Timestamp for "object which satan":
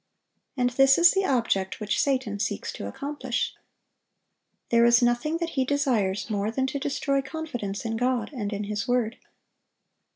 1.27-2.39